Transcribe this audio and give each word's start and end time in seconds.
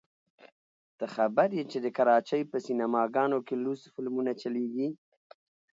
ته 0.97 1.05
خبر 1.15 1.47
يې 1.57 1.63
چې 1.71 1.77
د 1.85 1.87
کراچۍ 1.97 2.41
په 2.51 2.57
سينما 2.65 3.01
ګانو 3.15 3.39
کښې 3.47 3.55
لوڅ 3.63 3.81
فلمونه 3.95 4.31
چلېږي. 4.41 4.87